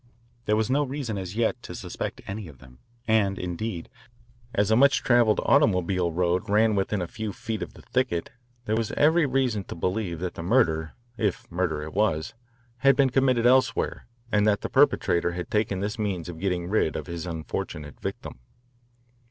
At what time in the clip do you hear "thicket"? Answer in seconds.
7.83-8.31